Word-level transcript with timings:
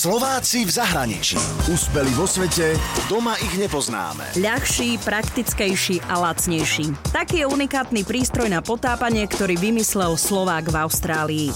Slováci 0.00 0.64
v 0.64 0.72
zahraničí. 0.72 1.36
Úspeli 1.68 2.08
vo 2.16 2.24
svete, 2.24 2.72
doma 3.12 3.36
ich 3.36 3.52
nepoznáme. 3.60 4.32
Ľahší, 4.32 4.96
praktickejší 5.04 6.00
a 6.08 6.16
lacnejší. 6.24 7.12
Taký 7.12 7.44
je 7.44 7.46
unikátny 7.52 8.08
prístroj 8.08 8.48
na 8.48 8.64
potápanie, 8.64 9.28
ktorý 9.28 9.60
vymyslel 9.60 10.16
Slovák 10.16 10.72
v 10.72 10.76
Austrálii. 10.80 11.48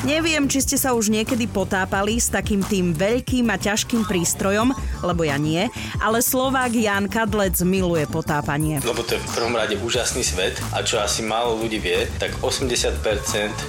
Neviem, 0.00 0.48
či 0.48 0.64
ste 0.64 0.80
sa 0.80 0.96
už 0.96 1.12
niekedy 1.12 1.44
potápali 1.44 2.16
s 2.16 2.32
takým 2.32 2.64
tým 2.64 2.96
veľkým 2.96 3.52
a 3.52 3.60
ťažkým 3.60 4.08
prístrojom, 4.08 4.72
lebo 5.04 5.28
ja 5.28 5.36
nie, 5.36 5.68
ale 6.00 6.24
Slovák 6.24 6.72
Jan 6.72 7.04
Kadlec 7.04 7.60
miluje 7.60 8.08
potápanie. 8.08 8.80
Lebo 8.80 9.04
to 9.04 9.16
je 9.16 9.20
v 9.20 9.28
prvom 9.36 9.52
rade 9.52 9.76
úžasný 9.76 10.24
svet 10.24 10.56
a 10.72 10.80
čo 10.80 11.04
asi 11.04 11.20
málo 11.20 11.60
ľudí 11.60 11.84
vie, 11.84 12.08
tak 12.16 12.32
80% 12.40 12.96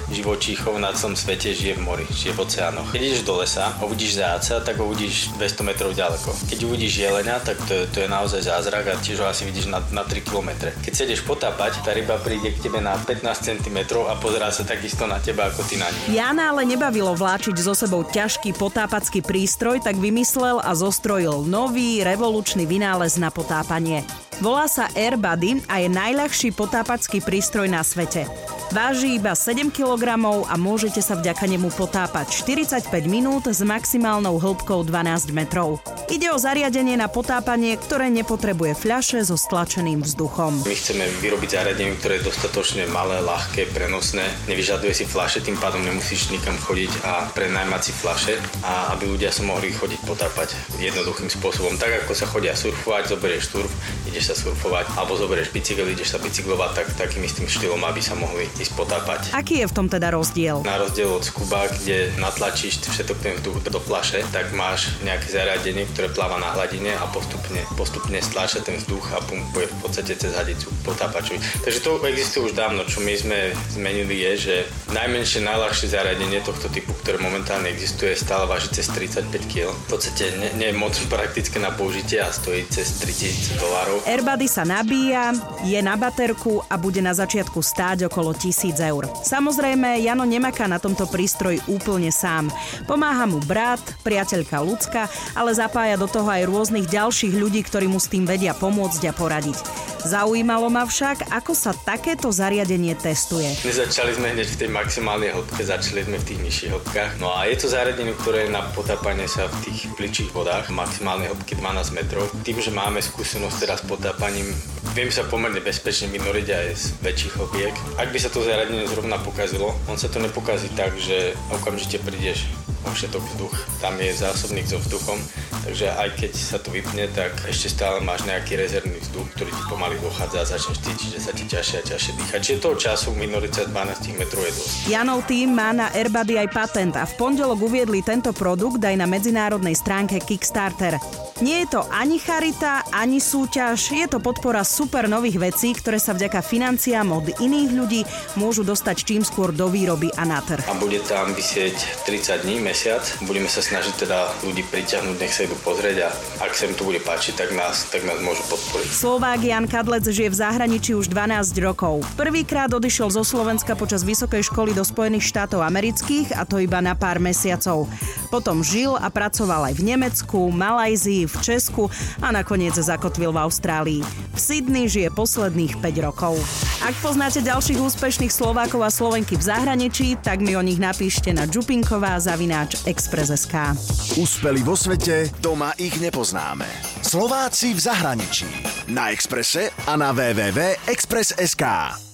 živočíchov 0.08 0.80
na 0.80 0.96
celom 0.96 1.20
svete 1.20 1.52
žije 1.52 1.76
v 1.76 1.84
mori, 1.84 2.08
žije 2.08 2.32
v 2.32 2.40
oceánoch. 2.48 2.88
Keď 2.96 3.02
ideš 3.04 3.28
do 3.28 3.36
lesa, 3.36 3.76
uvidíš 3.84 4.16
záca, 4.16 4.64
tak 4.64 4.80
ho 4.80 4.88
uvidíš 4.88 5.36
200 5.36 5.68
metrov 5.68 5.92
ďaleko. 5.92 6.32
Keď 6.48 6.58
uvidíš 6.64 6.96
jelenia, 6.96 7.44
tak 7.44 7.60
to 7.68 7.76
je, 7.76 7.84
to 7.92 7.98
je 8.00 8.08
naozaj 8.08 8.40
zázrak 8.40 8.88
a 8.88 8.96
tiež 8.96 9.20
ho 9.20 9.28
asi 9.28 9.44
vidíš 9.44 9.68
na, 9.68 9.84
na 9.92 10.00
3 10.00 10.24
km. 10.24 10.72
Keď 10.80 10.92
sa 10.96 11.04
ideš 11.04 11.28
potápať, 11.28 11.84
tá 11.84 11.92
ryba 11.92 12.16
príde 12.24 12.56
k 12.56 12.64
tebe 12.64 12.80
na 12.80 12.96
15 12.96 13.20
cm 13.20 13.78
a 14.08 14.16
pozerá 14.16 14.48
sa 14.48 14.64
takisto 14.64 15.04
na 15.04 15.20
teba 15.20 15.52
ako 15.52 15.60
ty 15.68 15.76
na 15.76 15.92
ňu. 15.92 16.21
Jana 16.22 16.54
ale 16.54 16.62
nebavilo 16.62 17.18
vláčiť 17.18 17.58
so 17.58 17.74
sebou 17.74 18.06
ťažký 18.06 18.54
potápacký 18.54 19.26
prístroj, 19.26 19.82
tak 19.82 19.98
vymyslel 19.98 20.62
a 20.62 20.70
zostrojil 20.70 21.42
nový 21.42 22.06
revolučný 22.06 22.62
vynález 22.62 23.18
na 23.18 23.34
potápanie. 23.34 24.06
Volá 24.38 24.70
sa 24.70 24.86
Airbuddy 24.94 25.66
a 25.66 25.82
je 25.82 25.90
najľahší 25.90 26.54
potápacký 26.54 27.26
prístroj 27.26 27.66
na 27.66 27.82
svete. 27.82 28.30
Váži 28.72 29.20
iba 29.20 29.36
7 29.36 29.68
kg 29.68 30.16
a 30.48 30.54
môžete 30.56 31.04
sa 31.04 31.12
vďaka 31.12 31.44
nemu 31.44 31.68
potápať 31.76 32.32
45 32.40 32.88
minút 33.04 33.44
s 33.44 33.60
maximálnou 33.60 34.40
hĺbkou 34.40 34.88
12 34.88 35.28
metrov. 35.36 35.76
Ide 36.08 36.32
o 36.32 36.40
zariadenie 36.40 36.96
na 36.96 37.04
potápanie, 37.04 37.76
ktoré 37.76 38.08
nepotrebuje 38.08 38.72
fľaše 38.72 39.28
so 39.28 39.36
stlačeným 39.36 40.00
vzduchom. 40.00 40.64
My 40.64 40.72
chceme 40.72 41.04
vyrobiť 41.20 41.52
zariadenie, 41.52 42.00
ktoré 42.00 42.24
je 42.24 42.32
dostatočne 42.32 42.88
malé, 42.88 43.20
ľahké, 43.20 43.68
prenosné, 43.76 44.24
nevyžaduje 44.48 44.96
si 44.96 45.04
fľaše, 45.04 45.44
tým 45.44 45.60
pádom 45.60 45.84
nemusíš 45.84 46.32
nikam 46.32 46.56
chodiť 46.56 47.04
a 47.04 47.28
prenajmať 47.28 47.80
si 47.84 47.92
fľaše 47.92 48.40
a 48.64 48.96
aby 48.96 49.04
ľudia 49.04 49.28
sa 49.28 49.44
mohli 49.44 49.68
chodiť 49.68 50.00
potápať 50.08 50.56
jednoduchým 50.80 51.28
spôsobom. 51.28 51.76
Tak 51.76 52.08
ako 52.08 52.16
sa 52.16 52.24
chodia 52.24 52.56
surfovať, 52.56 53.12
zoberieš 53.12 53.52
surf, 53.52 53.72
ideš 54.08 54.32
sa 54.32 54.34
surfovať, 54.48 54.96
alebo 54.96 55.12
zoberieš 55.20 55.52
bicykel, 55.52 55.92
ideš 55.92 56.16
sa 56.16 56.18
bicyklovať, 56.24 56.70
tak 56.72 56.86
takým 56.96 57.20
istým 57.20 57.44
štýlom, 57.44 57.84
aby 57.84 58.00
sa 58.00 58.16
mohli 58.16 58.48
ísť 58.62 58.74
potápať. 58.78 59.20
Aký 59.34 59.60
je 59.60 59.66
v 59.66 59.74
tom 59.74 59.86
teda 59.90 60.14
rozdiel? 60.14 60.62
Na 60.62 60.78
rozdiel 60.78 61.10
od 61.10 61.26
skuba, 61.26 61.66
kde 61.66 62.14
natlačíš 62.22 62.86
všetok 62.86 63.18
ten 63.18 63.34
vzduch 63.42 63.58
do 63.66 63.80
flaše, 63.82 64.22
tak 64.30 64.54
máš 64.54 64.94
nejaké 65.02 65.26
zariadenie, 65.26 65.88
ktoré 65.90 66.12
pláva 66.12 66.38
na 66.38 66.54
hladine 66.54 66.94
a 66.94 67.04
postupne, 67.10 67.64
postupne 67.74 68.20
stláča 68.22 68.62
ten 68.62 68.78
vzduch 68.78 69.02
a 69.16 69.18
pumpuje 69.24 69.66
v 69.66 69.76
podstate 69.82 70.14
cez 70.14 70.36
hadicu 70.36 70.70
potápačovi. 70.86 71.40
Takže 71.64 71.80
to 71.82 71.98
existuje 72.06 72.52
už 72.52 72.54
dávno, 72.54 72.86
čo 72.86 73.02
my 73.02 73.14
sme 73.16 73.38
zmenili 73.72 74.22
je, 74.30 74.32
že 74.38 74.54
najmenšie, 74.92 75.42
najľahšie 75.42 75.88
zariadenie 75.90 76.44
tohto 76.44 76.68
typu, 76.68 76.92
ktoré 77.02 77.18
momentálne 77.18 77.72
existuje, 77.72 78.14
stále 78.14 78.44
váži 78.46 78.70
cez 78.70 78.86
35 78.92 79.32
kg. 79.50 79.72
V 79.72 79.88
podstate 79.88 80.36
nie, 80.38 80.50
nie 80.60 80.68
je 80.70 80.76
moc 80.76 80.94
praktické 81.08 81.58
na 81.58 81.72
použitie 81.72 82.20
a 82.20 82.28
stojí 82.30 82.68
cez 82.68 83.00
3000 83.00 83.58
dolárov. 83.58 83.96
Airbuddy 84.04 84.46
sa 84.46 84.68
nabíja, 84.68 85.32
je 85.64 85.80
na 85.80 85.96
baterku 85.96 86.60
a 86.68 86.76
bude 86.76 87.00
na 87.00 87.16
začiatku 87.16 87.58
stáť 87.64 88.12
okolo 88.12 88.36
1000 88.36 88.51
tisíc 88.52 88.76
eur. 88.84 89.08
Samozrejme, 89.24 90.04
Jano 90.04 90.28
nemaká 90.28 90.68
na 90.68 90.76
tomto 90.76 91.08
prístroji 91.08 91.64
úplne 91.72 92.12
sám. 92.12 92.52
Pomáha 92.84 93.24
mu 93.24 93.40
brat, 93.40 93.80
priateľka 94.04 94.60
Lucka, 94.60 95.08
ale 95.32 95.56
zapája 95.56 95.96
do 95.96 96.04
toho 96.04 96.28
aj 96.28 96.44
rôznych 96.44 96.84
ďalších 96.84 97.32
ľudí, 97.32 97.64
ktorí 97.64 97.88
mu 97.88 97.96
s 97.96 98.12
tým 98.12 98.28
vedia 98.28 98.52
pomôcť 98.52 99.08
a 99.08 99.12
poradiť. 99.16 99.91
Zaujímalo 100.02 100.66
ma 100.66 100.82
však, 100.82 101.30
ako 101.30 101.54
sa 101.54 101.70
takéto 101.70 102.34
zariadenie 102.34 102.98
testuje. 102.98 103.46
Začali 103.62 104.18
sme 104.18 104.34
hneď 104.34 104.50
v 104.50 104.58
tej 104.66 104.70
maximálnej 104.74 105.30
hĺbke, 105.30 105.62
začali 105.62 106.02
sme 106.02 106.18
v 106.18 106.26
tých 106.26 106.40
nižších 106.42 106.70
hĺbkach. 106.74 107.12
No 107.22 107.30
a 107.30 107.46
je 107.46 107.54
to 107.62 107.70
zariadenie, 107.70 108.10
ktoré 108.18 108.50
je 108.50 108.54
na 108.54 108.66
potápanie 108.74 109.30
sa 109.30 109.46
v 109.46 109.70
tých 109.70 109.94
pličích 109.94 110.34
vodách, 110.34 110.74
maximálnej 110.74 111.30
hĺbky 111.30 111.54
12 111.54 111.94
metrov. 111.94 112.26
Tým, 112.42 112.58
že 112.58 112.74
máme 112.74 112.98
skúsenosť 112.98 113.56
teraz 113.62 113.78
s 113.78 113.86
potápaním, 113.86 114.50
viem 114.90 115.06
sa 115.14 115.22
pomerne 115.22 115.62
bezpečne 115.62 116.10
vynoriť 116.10 116.46
aj 116.50 116.66
z 116.74 116.84
väčších 116.98 117.34
hĺbiek. 117.38 117.74
Ak 118.02 118.10
by 118.10 118.18
sa 118.18 118.34
to 118.34 118.42
zariadenie 118.42 118.90
zrovna 118.90 119.22
pokazilo, 119.22 119.70
on 119.86 119.94
sa 119.94 120.10
to 120.10 120.18
nepokazí 120.18 120.66
tak, 120.74 120.98
že 120.98 121.38
okamžite 121.54 122.02
prídeš 122.02 122.50
o 122.82 122.90
všetok 122.90 123.22
vzduch. 123.22 123.54
Tam 123.78 123.94
je 124.02 124.10
zásobník 124.10 124.66
so 124.66 124.82
vzduchom, 124.82 125.22
takže 125.62 125.86
aj 125.94 126.08
keď 126.18 126.32
sa 126.34 126.58
to 126.58 126.68
vypne, 126.74 127.08
tak 127.14 127.32
ešte 127.46 127.72
stále 127.72 128.02
máš 128.02 128.26
nejaký 128.26 128.58
rezervný 128.58 128.98
vzduch, 128.98 129.28
ktorý 129.38 129.50
ti 129.50 129.62
pomaly 129.70 129.96
dochádza 130.02 130.38
a 130.42 130.46
začneš 130.46 130.78
cítiť, 130.82 131.08
že 131.16 131.20
sa 131.22 131.32
ti 131.32 131.44
ťažšie 131.46 131.76
a 131.80 131.84
ťažšie 131.86 132.12
dýchať. 132.18 132.40
Čiže 132.42 132.58
toho 132.62 132.76
času 132.76 133.08
minorica 133.16 133.64
12 133.64 134.20
metrov 134.20 134.42
je 134.44 134.52
dosť. 134.52 134.74
Janov 134.90 135.24
tým 135.24 135.48
má 135.54 135.70
na 135.72 135.88
Airbuddy 135.94 136.36
aj 136.42 136.48
patent 136.52 136.94
a 136.98 137.08
v 137.08 137.14
pondelok 137.16 137.58
uviedli 137.62 138.04
tento 138.04 138.34
produkt 138.36 138.82
aj 138.82 138.94
na 138.98 139.06
medzinárodnej 139.08 139.78
stránke 139.78 140.20
Kickstarter. 140.20 141.00
Nie 141.42 141.66
je 141.66 141.74
to 141.74 141.82
ani 141.90 142.22
charita, 142.22 142.86
ani 142.94 143.18
súťaž, 143.18 143.90
je 143.90 144.06
to 144.06 144.22
podpora 144.22 144.62
super 144.62 145.10
nových 145.10 145.42
vecí, 145.42 145.74
ktoré 145.74 145.98
sa 145.98 146.14
vďaka 146.14 146.38
financiám 146.38 147.10
od 147.10 147.34
iných 147.34 147.70
ľudí 147.74 148.06
môžu 148.38 148.62
dostať 148.62 149.02
čím 149.02 149.26
skôr 149.26 149.50
do 149.50 149.66
výroby 149.66 150.06
a 150.14 150.22
na 150.22 150.38
trh. 150.38 150.62
A 150.70 150.78
bude 150.78 151.02
tam 151.02 151.34
vysieť 151.34 151.74
30 152.06 152.46
dní, 152.46 152.62
mesiac. 152.62 153.02
Budeme 153.26 153.50
sa 153.50 153.58
snažiť 153.58 154.06
teda 154.06 154.30
ľudí 154.46 154.62
priťahnuť, 154.70 155.16
nech 155.18 155.34
sa 155.34 155.42
idú 155.42 155.58
pozrieť 155.66 156.06
a 156.06 156.08
ak 156.46 156.54
sa 156.54 156.70
im 156.70 156.78
to 156.78 156.86
bude 156.86 157.02
páčiť, 157.02 157.34
tak 157.34 157.50
nás, 157.58 157.90
tak 157.90 158.06
nás 158.06 158.22
môžu 158.22 158.46
podporiť. 158.46 158.86
Slovák 158.94 159.42
Jan 159.42 159.66
Kadlec 159.66 160.06
žije 160.06 160.30
v 160.30 160.38
zahraničí 160.38 160.94
už 160.94 161.10
12 161.10 161.58
rokov. 161.58 162.06
Prvýkrát 162.14 162.70
odišiel 162.70 163.10
zo 163.10 163.26
Slovenska 163.26 163.74
počas 163.74 164.06
vysokej 164.06 164.46
školy 164.46 164.78
do 164.78 164.86
Spojených 164.86 165.26
štátov 165.26 165.66
amerických 165.66 166.38
a 166.38 166.46
to 166.46 166.62
iba 166.62 166.78
na 166.78 166.94
pár 166.94 167.18
mesiacov. 167.18 167.90
Potom 168.32 168.64
žil 168.64 168.96
a 168.96 169.12
pracoval 169.12 169.68
aj 169.68 169.74
v 169.76 169.92
Nemecku, 169.92 170.48
Malajzii, 170.48 171.28
v 171.28 171.36
Česku 171.44 171.92
a 172.24 172.32
nakoniec 172.32 172.72
zakotvil 172.72 173.28
v 173.28 173.44
Austrálii. 173.44 174.00
V 174.32 174.38
Sydney 174.40 174.88
žije 174.88 175.12
posledných 175.12 175.84
5 175.84 176.06
rokov. 176.08 176.40
Ak 176.80 176.96
poznáte 177.04 177.44
ďalších 177.44 177.76
úspešných 177.76 178.32
Slovákov 178.32 178.80
a 178.80 178.88
Slovenky 178.88 179.36
v 179.36 179.44
zahraničí, 179.44 180.16
tak 180.24 180.40
mi 180.40 180.56
o 180.56 180.64
nich 180.64 180.80
napíšte 180.80 181.28
na 181.36 181.44
Čupinková 181.44 182.16
zavináč 182.16 182.80
Express.sk. 182.88 183.76
Úspeli 184.16 184.64
vo 184.64 184.80
svete, 184.80 185.28
doma 185.44 185.76
ich 185.76 186.00
nepoznáme. 186.00 186.64
Slováci 187.04 187.76
v 187.76 187.80
zahraničí. 187.84 188.48
Na 188.88 189.12
Exprese 189.12 189.68
a 189.84 189.92
na 190.00 190.16
www.express.sk. 190.16 192.11